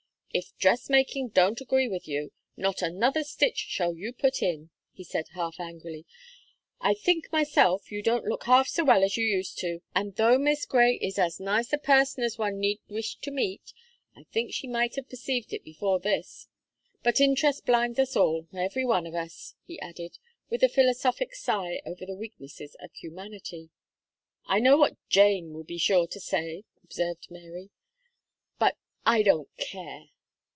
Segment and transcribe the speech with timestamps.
[0.33, 5.03] "If dress making don't agree with you, not another stitch shall you put in," he
[5.03, 6.05] said, half angrily.
[6.79, 10.37] "I think myself you don't look half so well as you used to, and though
[10.37, 13.73] Miss Gray is as nice a person as one need wish to meet,
[14.15, 16.47] I think she might have perceived it before this;
[17.03, 20.17] but interest blinds us all every one of us," he added,
[20.49, 23.69] with a philosophic sigh over the weaknesses of humanity.
[24.45, 27.69] "I know what Jane will be sure to say," observed Mary;
[28.57, 30.05] "but I don't care."